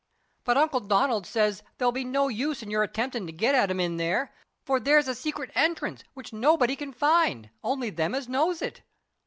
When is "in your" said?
2.63-2.81